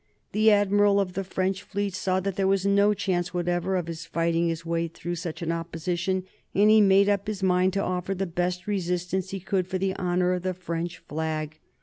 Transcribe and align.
The 0.31 0.49
admiral 0.49 0.99
of 0.99 1.13
the 1.13 1.23
French 1.23 1.61
fleet 1.61 1.93
saw 1.93 2.19
that 2.21 2.35
there 2.35 2.47
was 2.47 2.65
no 2.65 2.95
chance 2.95 3.35
whatever 3.35 3.75
of 3.75 3.85
his 3.85 4.03
fighting 4.07 4.47
his 4.47 4.65
way 4.65 4.87
through 4.87 5.13
such 5.13 5.43
an 5.43 5.51
opposition, 5.51 6.23
and 6.55 6.71
he 6.71 6.81
made 6.81 7.07
up 7.07 7.27
his 7.27 7.43
mind 7.43 7.73
to 7.73 7.83
offer 7.83 8.15
the 8.15 8.25
best 8.25 8.65
resistance 8.65 9.29
he 9.29 9.39
could 9.39 9.67
for 9.67 9.77
the 9.77 9.93
honor 9.97 10.33
of 10.33 10.41
the 10.41 10.55
French 10.55 10.97
flag. 10.97 11.59